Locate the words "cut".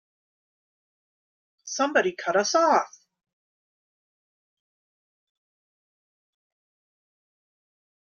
2.13-2.35